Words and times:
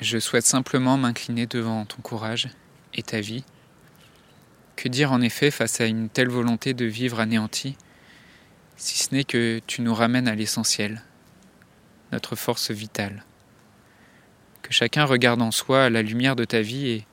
Je 0.00 0.18
souhaite 0.18 0.46
simplement 0.46 0.96
m'incliner 0.96 1.46
devant 1.46 1.84
ton 1.84 2.00
courage 2.00 2.48
et 2.94 3.02
ta 3.02 3.20
vie. 3.20 3.44
Que 4.74 4.88
dire 4.88 5.12
en 5.12 5.20
effet 5.20 5.50
face 5.50 5.78
à 5.82 5.84
une 5.84 6.08
telle 6.08 6.30
volonté 6.30 6.72
de 6.72 6.86
vivre 6.86 7.20
anéantie, 7.20 7.76
si 8.78 8.96
ce 8.96 9.14
n'est 9.14 9.24
que 9.24 9.60
tu 9.66 9.82
nous 9.82 9.94
ramènes 9.94 10.26
à 10.26 10.34
l'essentiel, 10.34 11.02
notre 12.12 12.34
force 12.34 12.70
vitale. 12.70 13.26
Que 14.62 14.72
chacun 14.72 15.04
regarde 15.04 15.42
en 15.42 15.50
soi 15.50 15.90
la 15.90 16.00
lumière 16.00 16.34
de 16.34 16.46
ta 16.46 16.62
vie 16.62 16.88
et 16.88 17.06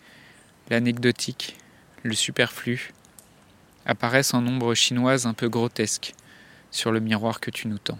l'anecdotique, 0.70 1.58
le 2.04 2.14
superflu, 2.14 2.94
apparaissent 3.86 4.34
en 4.34 4.48
ombre 4.48 4.74
chinoise 4.76 5.26
un 5.26 5.34
peu 5.34 5.50
grotesque 5.50 6.14
sur 6.72 6.94
le 6.94 7.02
miroir 7.02 7.42
que 7.42 7.52
tu 7.52 7.68
nous 7.68 7.80
tends. 7.80 8.00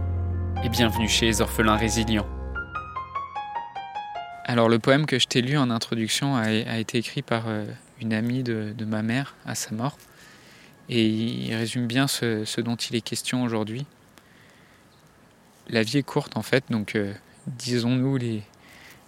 et 0.63 0.69
bienvenue 0.69 1.07
chez 1.07 1.25
les 1.25 1.41
orphelins 1.41 1.75
résilients. 1.75 2.27
Alors 4.45 4.69
le 4.69 4.77
poème 4.77 5.07
que 5.07 5.17
je 5.17 5.27
t'ai 5.27 5.41
lu 5.41 5.57
en 5.57 5.71
introduction 5.71 6.35
a, 6.35 6.77
été 6.77 6.99
écrit 6.99 7.23
par 7.23 7.47
euh, 7.47 7.65
une 7.99 8.13
amie 8.13 8.43
de, 8.43 8.75
ma 8.85 9.01
mère 9.01 9.35
à 9.45 9.55
sa 9.55 9.71
mort, 9.71 9.97
et 10.89 11.03
il 11.05 11.55
résume 11.55 11.87
bien 11.87 12.07
ce, 12.07 12.61
dont 12.61 12.75
il 12.75 12.95
est 12.95 13.01
question 13.01 13.43
aujourd'hui. 13.43 13.85
La 15.67 15.83
vie 15.83 15.97
est 15.97 16.03
courte 16.03 16.37
en 16.37 16.43
fait, 16.43 16.65
donc 16.69 16.95
euh, 16.95 17.13
disons-nous 17.47 18.17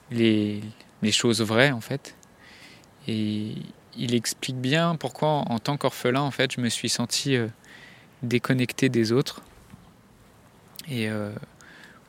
les, 0.09 0.61
choses 1.11 1.41
vraies 1.41 1.71
en 1.71 1.81
fait. 1.81 2.15
Et 3.07 3.53
il 3.97 4.15
explique 4.15 4.57
bien 4.57 4.95
pourquoi 4.95 5.29
en 5.29 5.59
tant 5.59 5.77
qu'orphelin 5.77 6.21
en 6.21 6.31
fait 6.31 6.53
je 6.53 6.61
me 6.61 6.69
suis 6.69 6.89
senti 6.89 7.35
euh, 7.35 7.47
déconnecté 8.23 8.89
des 8.89 9.11
autres 9.11 9.43
et 10.89 11.09
euh, 11.09 11.31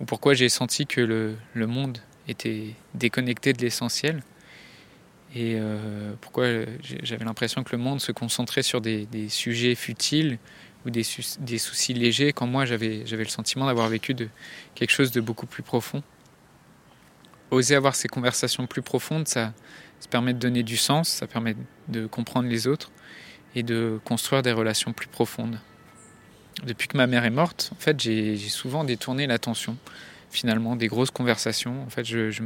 ou 0.00 0.04
pourquoi 0.04 0.34
j'ai 0.34 0.48
senti 0.48 0.86
que 0.86 1.00
le, 1.00 1.36
le, 1.54 1.66
monde 1.66 1.98
était 2.28 2.74
déconnecté 2.94 3.52
de 3.52 3.62
l'essentiel 3.62 4.22
et 5.34 5.56
euh, 5.56 6.12
pourquoi 6.20 6.46
j'avais 7.02 7.24
l'impression 7.24 7.64
que 7.64 7.74
le 7.74 7.82
monde 7.82 8.00
se 8.00 8.12
concentrait 8.12 8.62
sur 8.62 8.80
des, 8.80 9.06
des 9.06 9.28
sujets 9.28 9.74
futiles 9.74 10.38
ou 10.86 10.90
des, 10.90 11.02
des, 11.40 11.58
soucis 11.58 11.94
légers 11.94 12.32
quand 12.32 12.46
moi 12.46 12.64
j'avais 12.66 13.04
le 13.04 13.24
sentiment 13.24 13.66
d'avoir 13.66 13.88
vécu 13.88 14.14
de 14.14 14.28
quelque 14.74 14.90
chose 14.90 15.10
de 15.10 15.20
beaucoup 15.20 15.46
plus 15.46 15.62
profond. 15.62 16.02
Oser 17.50 17.74
avoir 17.74 17.94
ces 17.94 18.08
conversations 18.08 18.66
plus 18.66 18.82
profondes, 18.82 19.26
ça, 19.26 19.54
ça 19.98 20.08
permet 20.08 20.34
de 20.34 20.38
donner 20.38 20.62
du 20.62 20.76
sens, 20.76 21.08
ça 21.08 21.26
permet 21.26 21.56
de 21.88 22.06
comprendre 22.06 22.48
les 22.48 22.66
autres 22.66 22.90
et 23.54 23.62
de 23.62 24.00
construire 24.04 24.42
des 24.42 24.52
relations 24.52 24.92
plus 24.92 25.08
profondes 25.08 25.58
depuis 26.62 26.88
que 26.88 26.96
ma 26.96 27.06
mère 27.06 27.24
est 27.24 27.30
morte, 27.30 27.70
en 27.72 27.80
fait, 27.80 28.00
j'ai 28.00 28.36
souvent 28.36 28.84
détourné 28.84 29.26
l'attention, 29.26 29.76
finalement, 30.30 30.76
des 30.76 30.86
grosses 30.86 31.10
conversations. 31.10 31.82
En 31.84 31.90
fait, 31.90 32.04
je, 32.04 32.42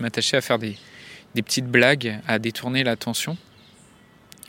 m'attachais 0.00 0.36
à 0.36 0.40
faire 0.40 0.58
des, 0.58 0.76
petites 1.34 1.66
blagues, 1.68 2.18
à 2.26 2.38
détourner 2.38 2.84
l'attention. 2.84 3.36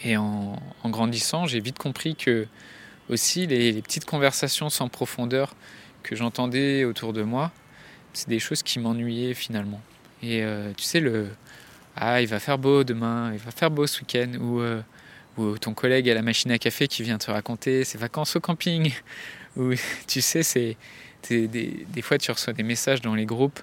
Et 0.03 0.17
en, 0.17 0.57
grandissant, 0.85 1.45
j'ai 1.45 1.59
vite 1.59 1.77
compris 1.77 2.15
que 2.15 2.47
aussi 3.09 3.45
les, 3.45 3.71
les 3.71 3.81
petites 3.81 4.05
conversations 4.05 4.69
sans 4.69 4.89
profondeur 4.89 5.53
que 6.01 6.15
j'entendais 6.15 6.85
autour 6.85 7.13
de 7.13 7.21
moi, 7.21 7.51
c'est 8.13 8.29
des 8.29 8.39
choses 8.39 8.63
qui 8.63 8.79
m'ennuyaient 8.79 9.33
finalement. 9.33 9.81
Et 10.23 10.43
euh, 10.43 10.71
tu 10.75 10.83
sais, 10.83 10.99
le 10.99 11.29
Ah, 11.95 12.21
il 12.21 12.27
va 12.27 12.39
faire 12.39 12.57
beau 12.57 12.83
demain, 12.83 13.31
il 13.33 13.39
va 13.39 13.51
faire 13.51 13.71
beau 13.71 13.87
ce 13.87 14.01
week-end, 14.01 14.33
ou 14.39 14.59
euh, 14.59 14.81
ou 15.37 15.57
ton 15.57 15.73
collègue 15.73 16.09
à 16.09 16.13
la 16.13 16.21
machine 16.21 16.51
à 16.51 16.57
café 16.57 16.87
qui 16.87 17.03
vient 17.03 17.17
te 17.17 17.31
raconter 17.31 17.83
ses 17.83 17.97
vacances 17.97 18.35
au 18.35 18.39
camping, 18.39 18.93
ou 19.57 19.73
tu 20.07 20.21
sais, 20.21 20.43
c'est 20.43 20.77
des, 21.29 21.47
des, 21.47 22.01
fois 22.01 22.17
tu 22.17 22.31
reçois 22.31 22.53
des 22.53 22.63
messages 22.63 23.01
dans 23.01 23.15
les 23.15 23.25
groupes 23.25 23.59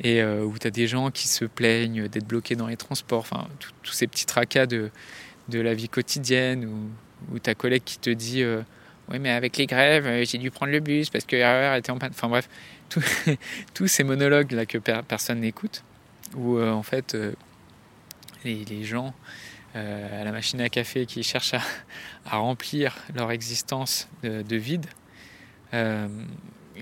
et 0.00 0.22
euh, 0.22 0.44
où 0.44 0.58
tu 0.58 0.66
as 0.66 0.70
des 0.70 0.86
gens 0.86 1.10
qui 1.10 1.26
se 1.26 1.44
plaignent 1.44 2.08
d'être 2.08 2.26
bloqués 2.26 2.54
dans 2.54 2.66
les 2.66 2.76
transports, 2.76 3.20
enfin 3.20 3.48
tous 3.82 3.92
ces 3.92 4.06
petits 4.06 4.26
tracas 4.26 4.66
de, 4.66 4.90
de 5.48 5.60
la 5.60 5.74
vie 5.74 5.88
quotidienne, 5.88 6.66
ou, 6.66 7.34
ou 7.34 7.38
ta 7.38 7.54
collègue 7.54 7.82
qui 7.84 7.98
te 7.98 8.10
dit 8.10 8.42
euh, 8.42 8.62
Oui, 9.08 9.18
mais 9.18 9.30
avec 9.30 9.56
les 9.56 9.66
grèves, 9.66 10.06
euh, 10.06 10.24
j'ai 10.24 10.38
dû 10.38 10.50
prendre 10.50 10.72
le 10.72 10.80
bus 10.80 11.10
parce 11.10 11.24
que 11.24 11.36
l'erreur 11.36 11.74
était 11.74 11.90
en 11.90 11.98
panne. 11.98 12.12
Enfin 12.12 12.28
bref, 12.28 12.48
tous 13.74 13.86
ces 13.88 14.04
monologues 14.04 14.52
là 14.52 14.66
que 14.66 14.78
personne 14.78 15.40
n'écoute, 15.40 15.82
où 16.36 16.60
en 16.60 16.82
fait 16.82 17.16
les, 18.44 18.84
gens 18.84 19.14
à 19.74 20.24
la 20.24 20.32
machine 20.32 20.60
à 20.60 20.68
café 20.68 21.06
qui 21.06 21.22
cherchent 21.22 21.54
à, 21.54 22.36
remplir 22.36 22.96
leur 23.14 23.30
existence 23.30 24.08
de, 24.22 24.56
vide, 24.56 24.86
euh, 25.74 26.08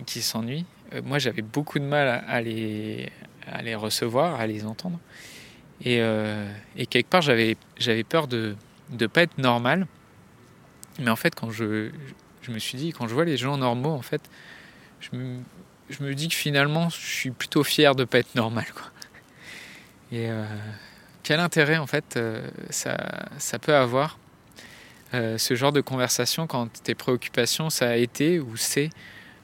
qui 0.06 0.22
s'ennuient. 0.22 0.66
Euh, 0.94 1.02
moi, 1.04 1.18
j'avais 1.18 1.42
beaucoup 1.42 1.78
de 1.78 1.84
mal 1.84 2.24
à, 2.26 2.40
les, 2.40 3.10
à 3.46 3.60
recevoir, 3.78 4.40
à 4.40 4.46
les 4.46 4.64
entendre. 4.64 4.98
Et, 5.84 6.00
quelque 6.88 7.08
part, 7.08 7.22
j'avais, 7.22 7.56
peur 8.08 8.28
de 8.28 8.56
ne 8.90 9.06
pas 9.06 9.22
être 9.22 9.38
normal. 9.38 9.86
Mais 10.98 11.10
en 11.10 11.16
fait, 11.16 11.34
quand 11.34 11.50
je, 11.50 11.90
me 12.48 12.58
suis 12.58 12.78
dit, 12.78 12.92
quand 12.92 13.08
je 13.08 13.14
vois 13.14 13.24
les 13.24 13.36
gens 13.36 13.58
normaux, 13.58 13.90
en 13.90 14.02
fait, 14.02 14.22
je 15.00 15.10
me, 15.16 16.14
dis 16.14 16.28
que 16.28 16.34
finalement, 16.34 16.88
je 16.88 16.96
suis 16.96 17.30
plutôt 17.30 17.62
fier 17.64 17.94
de 17.94 18.02
ne 18.02 18.06
pas 18.06 18.18
être 18.18 18.34
normal. 18.34 18.66
Et, 20.12 20.30
quel 21.26 21.40
intérêt 21.40 21.76
en 21.76 21.88
fait 21.88 22.16
euh, 22.16 22.48
ça, 22.70 23.58
peut 23.58 23.74
avoir 23.74 24.16
euh, 25.12 25.38
ce 25.38 25.56
genre 25.56 25.72
de 25.72 25.80
conversation 25.80 26.46
quand 26.46 26.68
tes 26.84 26.94
préoccupations 26.94 27.68
ça 27.68 27.88
a 27.88 27.96
été 27.96 28.38
ou 28.38 28.56
c'est 28.56 28.90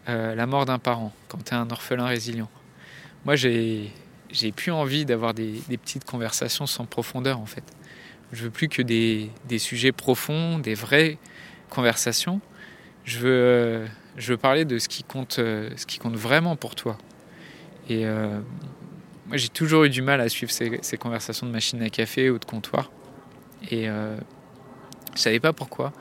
euh, 0.08 0.36
la 0.36 0.46
mort 0.46 0.64
d'un 0.64 0.78
parent, 0.78 1.12
quand 1.26 1.38
tu 1.44 1.52
es 1.52 1.56
un 1.56 1.68
orphelin 1.70 2.06
résilient? 2.06 2.48
Moi 3.24 3.34
j'ai 3.34 3.90
plus 4.54 4.70
envie 4.70 5.04
d'avoir 5.04 5.34
des, 5.34 5.60
petites 5.70 6.04
conversations 6.04 6.66
sans 6.66 6.84
profondeur 6.84 7.40
en 7.40 7.46
fait. 7.46 7.64
Je 8.30 8.44
veux 8.44 8.50
plus 8.50 8.68
que 8.68 8.82
des, 8.82 9.32
sujets 9.58 9.92
profonds, 9.92 10.60
des 10.60 10.74
vraies 10.74 11.18
conversations. 11.68 12.40
Je 13.04 13.18
veux, 13.18 13.86
je 14.16 14.32
veux 14.32 14.38
parler 14.38 14.64
de 14.64 14.78
ce 14.78 14.88
qui 14.88 15.02
compte, 15.02 15.34
ce 15.34 15.86
qui 15.86 15.98
compte 15.98 16.14
vraiment 16.14 16.54
pour 16.54 16.76
toi. 16.76 16.96
Et 17.88 18.06
moi, 19.26 19.36
j'ai 19.36 19.48
toujours 19.48 19.84
eu 19.84 19.90
du 19.90 20.02
mal 20.02 20.20
à 20.20 20.28
suivre 20.28 20.50
ces, 20.50 20.96
conversations 20.98 21.46
de 21.46 21.52
machine 21.52 21.80
à 21.82 21.90
café 21.90 22.30
ou 22.30 22.38
de 22.38 22.44
comptoir. 22.44 22.90
Et 23.70 23.88
euh, 23.88 24.16
je 25.14 25.20
savais 25.20 25.40
pas 25.40 25.52
pourquoi. 25.52 25.92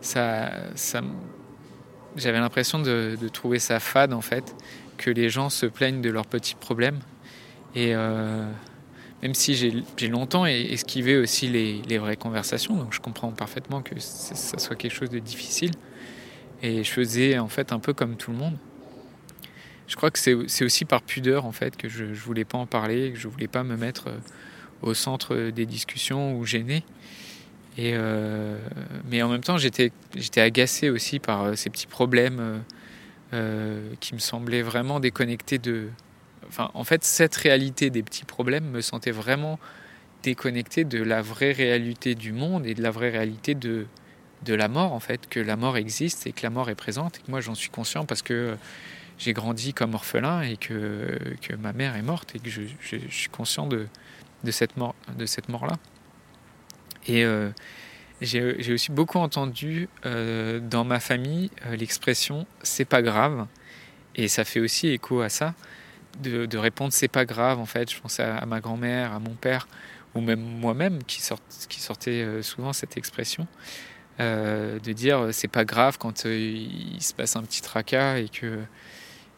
Ça, 0.00 0.50
J'avais 2.16 2.38
l'impression 2.38 2.78
de, 2.78 3.16
trouver 3.32 3.58
ça 3.58 3.80
fade, 3.80 4.12
en 4.12 4.22
fait, 4.22 4.54
que 4.96 5.10
les 5.10 5.28
gens 5.28 5.50
se 5.50 5.66
plaignent 5.66 6.00
de 6.00 6.10
leurs 6.10 6.26
petits 6.26 6.54
problèmes. 6.54 7.00
Et 7.74 7.94
euh, 7.94 8.50
même 9.22 9.34
si 9.34 9.54
j'ai 9.54 10.08
longtemps 10.08 10.46
esquivé 10.46 11.18
aussi 11.18 11.48
les, 11.48 11.82
les, 11.82 11.98
vraies 11.98 12.16
conversations, 12.16 12.76
donc 12.76 12.94
je 12.94 13.00
comprends 13.00 13.30
parfaitement 13.32 13.82
que 13.82 13.98
ça 13.98 14.58
soit 14.58 14.76
quelque 14.76 14.94
chose 14.94 15.10
de 15.10 15.18
difficile. 15.18 15.72
Et 16.62 16.82
je 16.82 16.90
faisais 16.90 17.38
en 17.38 17.48
fait 17.48 17.72
un 17.72 17.78
peu 17.78 17.92
comme 17.92 18.16
tout 18.16 18.30
le 18.30 18.38
monde 18.38 18.56
je 19.86 19.96
crois 19.96 20.10
que 20.10 20.18
c'est 20.18 20.64
aussi 20.64 20.84
par 20.84 21.02
pudeur 21.02 21.44
en 21.44 21.52
fait 21.52 21.76
que 21.76 21.88
je, 21.88 22.04
ne 22.04 22.14
voulais 22.14 22.44
pas 22.44 22.58
en 22.58 22.66
parler, 22.66 23.12
que 23.12 23.18
je 23.18 23.28
voulais 23.28 23.48
pas 23.48 23.64
me 23.64 23.76
mettre 23.76 24.08
euh, 24.08 24.18
au 24.82 24.94
centre 24.94 25.50
des 25.50 25.66
discussions 25.66 26.36
ou 26.36 26.44
gêner. 26.44 26.84
Euh, 27.78 28.58
mais 29.10 29.22
en 29.22 29.28
même 29.28 29.42
temps, 29.42 29.58
j'étais 29.58 29.90
agacé 30.36 30.90
aussi 30.90 31.18
par 31.18 31.42
euh, 31.42 31.54
ces 31.54 31.70
petits 31.70 31.86
problèmes 31.86 32.62
qui 33.98 34.14
me 34.14 34.20
semblaient 34.20 34.62
vraiment 34.62 35.00
déconnectés 35.00 35.58
de. 35.58 35.88
Enfin, 36.46 36.70
en 36.74 36.84
fait, 36.84 37.02
cette 37.02 37.34
réalité 37.34 37.90
des 37.90 38.04
petits 38.04 38.24
problèmes 38.24 38.70
me 38.70 38.80
sentait 38.80 39.10
vraiment 39.10 39.58
déconnecté 40.22 40.84
de 40.84 41.02
la 41.02 41.20
vraie 41.20 41.50
réalité 41.50 42.14
du 42.14 42.30
monde 42.30 42.64
et 42.64 42.74
de 42.74 42.82
la 42.82 42.92
vraie 42.92 43.10
réalité 43.10 43.56
de 43.56 43.86
de 44.44 44.54
la 44.54 44.68
mort 44.68 44.92
en 44.92 45.00
fait, 45.00 45.28
que 45.28 45.40
la 45.40 45.56
mort 45.56 45.76
existe 45.76 46.26
et 46.26 46.32
que 46.32 46.42
la 46.42 46.50
mort 46.50 46.70
est 46.70 46.74
présente 46.74 47.18
et 47.18 47.22
que 47.22 47.30
moi 47.30 47.40
j'en 47.40 47.54
suis 47.54 47.70
conscient 47.70 48.04
parce 48.04 48.22
que 48.22 48.56
j'ai 49.18 49.32
grandi 49.32 49.74
comme 49.74 49.94
orphelin 49.94 50.42
et 50.42 50.56
que, 50.56 51.18
que, 51.40 51.54
ma 51.54 51.72
mère 51.72 51.96
est 51.96 52.02
morte 52.02 52.34
et 52.34 52.38
que 52.38 52.50
je, 52.50 52.62
suis 53.08 53.28
conscient 53.30 53.66
de, 53.66 53.86
de 54.42 54.50
cette 54.50 54.76
mort 54.76 54.94
de 55.16 55.26
cette 55.26 55.48
mort 55.48 55.66
là 55.66 55.78
et 57.06 57.24
euh, 57.24 57.50
j'ai 58.20 58.72
aussi 58.72 58.90
beaucoup 58.90 59.18
entendu 59.18 59.88
euh, 60.06 60.60
dans 60.60 60.84
ma 60.84 61.00
famille 61.00 61.50
euh, 61.66 61.76
l'expression 61.76 62.46
c'est 62.62 62.84
pas 62.84 63.02
grave 63.02 63.46
Et 64.14 64.28
ça 64.28 64.44
fait 64.44 64.60
aussi 64.60 64.88
écho 64.88 65.20
à 65.20 65.28
ça, 65.28 65.54
de, 66.22 66.56
répondre 66.56 66.92
c'est 66.92 67.08
pas 67.08 67.24
grave 67.24 67.58
en 67.58 67.66
fait. 67.66 67.90
Je 67.92 68.00
pense 68.00 68.20
à, 68.20 68.44
ma 68.46 68.60
grand-mère, 68.60 69.12
à 69.12 69.18
mon 69.18 69.34
père, 69.34 69.66
ou 70.14 70.20
même 70.20 70.40
moi-même 70.40 71.02
qui, 71.02 71.20
sort, 71.20 71.40
qui 71.68 71.80
sortait 71.80 72.22
euh, 72.22 72.42
souvent 72.42 72.72
cette 72.72 72.96
expression, 72.96 73.46
de 74.20 74.92
dire 74.92 75.30
c'est 75.32 75.48
pas 75.48 75.64
grave 75.64 75.98
quand 75.98 76.24
il 76.24 77.02
se 77.02 77.12
passe 77.12 77.34
un 77.34 77.42
petit 77.42 77.62
tracas 77.62 78.18
et 78.18 78.28
que, 78.28 78.60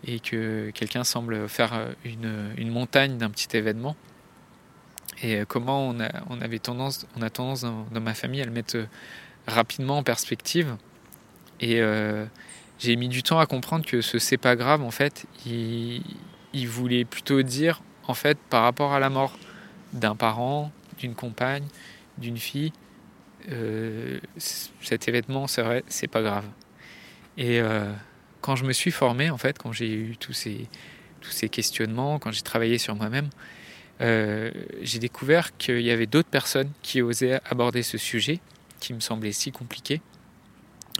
et 0.06 0.20
que 0.20 0.70
quelqu'un 0.70 1.04
semble 1.04 1.48
faire 1.48 1.88
une, 2.04 2.52
une 2.56 2.70
montagne 2.70 3.18
d'un 3.18 3.30
petit 3.30 3.56
événement. 3.56 3.96
Et 5.22 5.42
comment 5.48 5.88
on 5.88 6.00
a, 6.00 6.08
avait 6.40 6.58
tendance, 6.58 7.06
on 7.16 7.22
a 7.22 7.30
tendance 7.30 7.62
dans, 7.62 8.00
ma 8.00 8.14
famille 8.14 8.42
à 8.42 8.44
le 8.44 8.50
mettre 8.50 8.86
rapidement 9.46 9.98
en 9.98 10.02
perspective. 10.02 10.76
Et 11.60 11.80
euh, 11.80 12.26
j'ai 12.78 12.96
mis 12.96 13.08
du 13.08 13.22
temps 13.22 13.38
à 13.38 13.46
comprendre 13.46 13.86
que 13.86 14.00
ce 14.00 14.18
c'est 14.18 14.36
pas 14.36 14.56
grave, 14.56 14.82
en 14.82 14.90
fait, 14.90 15.26
il, 15.46 16.02
voulait 16.66 17.04
plutôt 17.04 17.42
dire, 17.42 17.82
en 18.06 18.14
fait, 18.14 18.38
par 18.50 18.62
rapport 18.62 18.92
à 18.92 19.00
la 19.00 19.10
mort 19.10 19.38
d'un 19.92 20.16
parent, 20.16 20.70
d'une 20.98 21.14
compagne, 21.14 21.64
d'une 22.18 22.36
fille, 22.36 22.72
euh, 23.50 24.18
cet 24.38 25.08
événement, 25.08 25.46
c'est 25.46 26.08
pas 26.08 26.22
grave. 26.22 26.44
Et 27.38 27.60
euh, 27.60 27.92
quand 28.40 28.56
je 28.56 28.64
me 28.64 28.72
suis 28.72 28.90
formé, 28.90 29.30
en 29.30 29.38
fait, 29.38 29.58
quand 29.58 29.72
j'ai 29.72 29.92
eu 29.92 30.16
tous 30.16 30.32
ces, 30.32 30.68
tous 31.20 31.30
ces 31.30 31.48
questionnements, 31.48 32.18
quand 32.18 32.32
j'ai 32.32 32.42
travaillé 32.42 32.78
sur 32.78 32.94
moi-même, 32.94 33.30
j'ai 34.00 34.98
découvert 34.98 35.56
qu'il 35.56 35.80
y 35.80 35.90
avait 35.90 36.06
d'autres 36.06 36.28
personnes 36.28 36.70
qui 36.82 37.00
osaient 37.00 37.40
aborder 37.48 37.82
ce 37.82 37.96
sujet 37.96 38.40
qui 38.80 38.94
me 38.94 39.00
semblait 39.00 39.32
si 39.32 39.52
compliqué, 39.52 40.00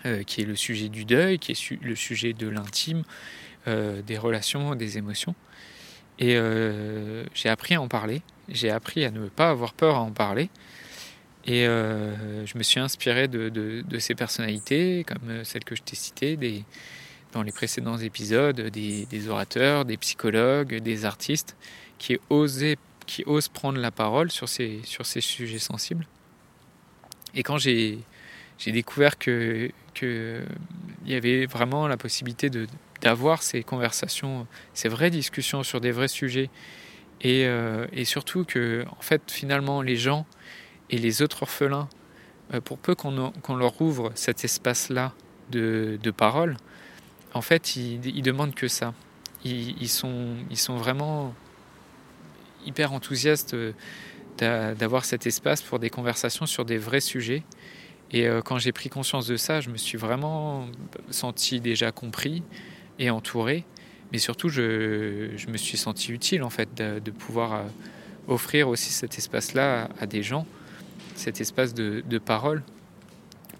euh, 0.04 0.22
qui 0.22 0.42
est 0.42 0.44
le 0.44 0.56
sujet 0.56 0.88
du 0.88 1.04
deuil, 1.04 1.38
qui 1.38 1.52
est 1.52 1.70
le 1.82 1.94
sujet 1.94 2.32
de 2.32 2.48
l'intime, 2.48 3.02
euh, 3.68 4.02
des 4.02 4.18
relations, 4.18 4.74
des 4.74 4.98
émotions. 4.98 5.34
Et 6.18 6.36
euh, 6.36 7.24
j'ai 7.34 7.48
appris 7.48 7.74
à 7.74 7.80
en 7.80 7.88
parler, 7.88 8.22
j'ai 8.48 8.70
appris 8.70 9.04
à 9.04 9.10
ne 9.10 9.28
pas 9.28 9.50
avoir 9.50 9.72
peur 9.74 9.96
à 9.96 10.00
en 10.00 10.12
parler. 10.12 10.50
Et 11.48 11.62
je 11.62 12.58
me 12.58 12.64
suis 12.64 12.80
inspiré 12.80 13.28
de, 13.28 13.84
ces 14.00 14.16
personnalités, 14.16 15.04
comme 15.06 15.44
celles 15.44 15.62
que 15.62 15.76
je 15.76 15.82
t'ai 15.82 15.94
citées, 15.94 16.36
des, 16.36 16.64
dans 17.36 17.42
les 17.42 17.52
précédents 17.52 17.98
épisodes, 17.98 18.60
des, 18.60 19.06
des, 19.06 19.28
orateurs, 19.28 19.84
des 19.84 19.96
psychologues, 19.98 20.76
des 20.80 21.04
artistes, 21.04 21.56
qui, 21.98 22.18
osaient, 22.30 22.78
osent 23.26 23.48
prendre 23.48 23.78
la 23.78 23.90
parole 23.90 24.30
sur 24.30 24.48
ces, 24.48 24.80
sujets 24.84 25.58
sensibles. 25.58 26.06
Et 27.34 27.42
quand 27.42 27.58
j'ai 27.58 27.98
découvert 28.66 29.18
qu'il 29.18 29.72
y 31.06 31.14
avait 31.14 31.46
vraiment 31.46 31.86
la 31.88 31.98
possibilité 31.98 32.50
d'avoir 33.02 33.42
ces 33.42 33.62
conversations, 33.62 34.46
ces 34.72 34.88
vraies 34.88 35.10
discussions 35.10 35.62
sur 35.62 35.80
des 35.80 35.92
vrais 35.92 36.08
sujets, 36.08 36.48
et, 37.20 37.46
euh, 37.46 37.86
et 37.92 38.04
surtout 38.04 38.44
que 38.44 38.84
en 38.90 39.00
fait 39.00 39.30
finalement 39.30 39.80
les 39.80 39.96
gens 39.96 40.26
et 40.90 40.98
les 40.98 41.22
autres 41.22 41.42
orphelins, 41.42 41.88
euh, 42.54 42.60
pour 42.60 42.78
peu 42.78 42.94
qu'on 42.94 43.56
leur 43.56 43.80
ouvre 43.82 44.12
cet 44.14 44.44
espace-là 44.44 45.12
de, 45.50 45.98
parole, 46.16 46.56
en 47.34 47.42
fait 47.42 47.76
ils, 47.76 48.22
demandent 48.22 48.54
que 48.54 48.68
ça. 48.68 48.94
Ils, 49.44 49.88
sont, 49.88 50.34
ils 50.50 50.58
sont 50.58 50.76
vraiment 50.76 51.34
hyper 52.64 52.92
enthousiastes 52.92 53.54
d'avoir 54.38 55.04
cet 55.04 55.26
espace 55.26 55.62
pour 55.62 55.78
des 55.78 55.90
conversations 55.90 56.46
sur 56.46 56.64
des 56.64 56.78
vrais 56.78 57.00
sujets. 57.00 57.42
Et 58.12 58.26
euh, 58.26 58.40
quand 58.40 58.58
j'ai 58.58 58.72
pris 58.72 58.88
conscience 58.88 59.26
de 59.26 59.36
ça, 59.36 59.60
je 59.60 59.70
me 59.70 59.76
suis 59.76 59.98
vraiment 59.98 60.68
senti 61.10 61.60
déjà 61.60 61.90
compris 61.90 62.42
et 62.98 63.10
entouré. 63.10 63.64
Mais 64.12 64.18
surtout, 64.18 64.48
je, 64.48 65.50
me 65.50 65.56
suis 65.56 65.76
senti 65.76 66.12
utile 66.12 66.42
en 66.44 66.50
fait 66.50 66.74
de, 66.74 67.10
pouvoir 67.10 67.54
euh, 67.54 67.62
offrir 68.28 68.68
aussi 68.68 68.92
cet 68.92 69.18
espace-là 69.18 69.88
à, 69.98 70.06
des 70.06 70.22
gens, 70.22 70.46
cet 71.16 71.40
espace 71.40 71.74
de, 71.74 72.04
de 72.08 72.18
parole 72.18 72.62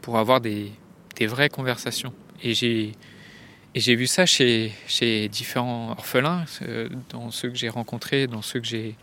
pour 0.02 0.18
avoir 0.18 0.40
des, 0.40 0.70
des 1.16 1.26
vraies 1.26 1.48
conversations. 1.48 2.12
Et 2.42 2.54
j'ai 2.54 2.92
et 3.76 3.80
j'ai 3.80 3.94
vu 3.94 4.06
ça 4.06 4.24
chez, 4.24 4.72
chez 4.86 5.28
différents 5.28 5.90
orphelins, 5.90 6.46
euh, 6.62 6.88
dans 7.10 7.30
ceux 7.30 7.50
que 7.50 7.56
j'ai 7.56 7.68
rencontrés, 7.68 8.26
dans 8.26 8.40
ceux 8.40 8.58
que 8.58 8.66
j'ai 8.66 8.96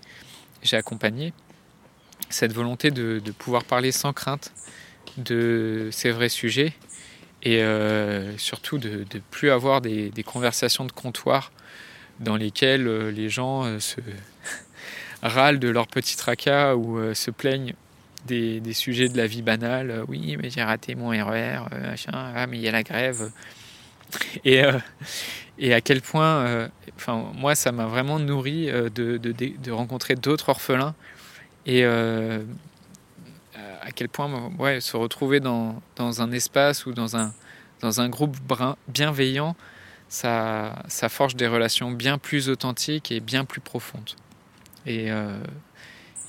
accompagnés 0.72 1.32
cette 2.32 2.54
volonté 2.54 2.90
de, 2.90 3.22
pouvoir 3.38 3.66
parler 3.66 3.92
sans 3.92 4.14
crainte 4.14 4.52
de 5.18 5.90
ces 5.92 6.10
vrais 6.10 6.30
sujets 6.30 6.74
et 7.44 7.62
euh, 7.62 8.36
surtout 8.40 8.80
de 8.80 9.06
ne 9.14 9.20
plus 9.30 9.52
avoir 9.52 9.80
des, 9.80 10.12
conversations 10.26 10.86
de 10.86 10.92
comptoir 10.92 11.52
dans 12.20 12.36
lesquelles 12.36 12.88
euh, 12.88 13.12
les 13.12 13.30
gens 13.30 13.80
se 13.80 14.02
râlent 15.22 15.60
de 15.60 15.70
leur 15.70 15.86
petit 15.86 16.18
tracas 16.18 16.74
ou 16.74 17.14
se 17.14 17.30
plaignent 17.30 17.76
des, 18.26 18.74
sujets 18.74 19.08
de 19.08 19.18
la 19.18 19.28
vie 19.28 19.44
banale. 19.44 20.04
oui, 20.08 20.36
mais 20.42 20.50
j'ai 20.50 20.64
raté 20.64 20.96
mon 20.96 21.10
RER, 21.10 21.60
machin, 21.80 22.12
ah, 22.14 22.48
mais 22.48 22.58
il 22.58 22.64
y 22.64 22.68
a 22.68 22.72
la 22.72 22.82
grève. 22.82 23.30
Et, 24.46 24.62
et 25.60 25.74
à 25.74 25.82
quel 25.82 26.02
point, 26.02 26.70
enfin, 26.96 27.26
moi, 27.36 27.56
ça 27.56 27.72
m'a 27.72 27.86
vraiment 27.86 28.20
nourri 28.20 28.68
de, 28.68 29.18
de 29.18 29.72
rencontrer 29.72 30.16
d'autres 30.16 30.50
orphelins 30.50 30.96
et 31.66 31.84
euh, 31.84 32.42
à 33.82 33.92
quel 33.92 34.10
point 34.10 34.52
ouais, 34.60 34.82
se 34.82 34.98
retrouver 34.98 35.40
dans, 35.40 35.82
dans, 35.96 36.22
un 36.22 36.32
espace 36.32 36.86
ou 36.86 36.94
dans 36.94 37.16
un, 37.16 37.34
dans 37.82 38.02
un 38.02 38.10
groupe 38.10 38.36
bienveillant, 38.88 39.56
ça, 40.10 40.84
ça 40.88 41.10
forge 41.10 41.36
des 41.36 41.48
relations 41.48 41.92
bien 41.92 42.18
plus 42.18 42.50
authentiques 42.50 43.12
et 43.12 43.20
bien 43.20 43.46
plus 43.46 43.62
profondes. 43.62 44.12
Et, 44.86 45.12
euh, 45.12 45.38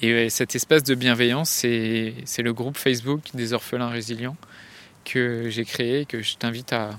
et 0.01 0.31
cet 0.31 0.55
espace 0.55 0.85
de 0.85 0.95
bienveillance, 0.95 1.51
c'est 1.51 2.43
le 2.43 2.53
groupe 2.53 2.77
Facebook 2.77 3.23
des 3.35 3.53
orphelins 3.53 3.89
résilients 3.89 4.37
que 5.05 5.49
j'ai 5.51 5.65
créé, 5.65 6.07
que 6.07 6.23
je 6.23 6.37
t'invite 6.37 6.73
à, 6.73 6.99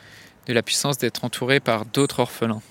de 0.47 0.53
la 0.53 0.63
puissance 0.63 0.97
d'être 0.97 1.23
entouré 1.23 1.59
par 1.59 1.85
d'autres 1.85 2.19
orphelins. 2.19 2.61